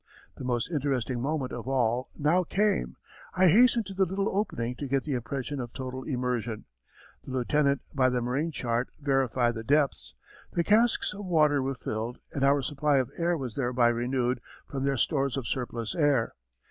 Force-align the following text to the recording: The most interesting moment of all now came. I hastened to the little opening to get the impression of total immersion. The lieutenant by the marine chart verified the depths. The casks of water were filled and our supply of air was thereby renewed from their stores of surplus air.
The 0.37 0.43
most 0.43 0.71
interesting 0.71 1.21
moment 1.21 1.51
of 1.53 1.67
all 1.67 2.09
now 2.17 2.43
came. 2.43 2.95
I 3.35 3.49
hastened 3.49 3.85
to 3.85 3.93
the 3.93 4.03
little 4.07 4.35
opening 4.35 4.73
to 4.77 4.87
get 4.87 5.03
the 5.03 5.13
impression 5.13 5.59
of 5.59 5.73
total 5.73 6.05
immersion. 6.05 6.65
The 7.23 7.29
lieutenant 7.29 7.81
by 7.93 8.09
the 8.09 8.19
marine 8.19 8.49
chart 8.49 8.89
verified 8.99 9.53
the 9.53 9.63
depths. 9.63 10.15
The 10.53 10.63
casks 10.63 11.13
of 11.13 11.25
water 11.27 11.61
were 11.61 11.75
filled 11.75 12.17
and 12.33 12.41
our 12.43 12.63
supply 12.63 12.97
of 12.97 13.11
air 13.15 13.37
was 13.37 13.53
thereby 13.53 13.89
renewed 13.89 14.41
from 14.67 14.85
their 14.85 14.97
stores 14.97 15.37
of 15.37 15.45
surplus 15.45 15.93
air. 15.93 16.33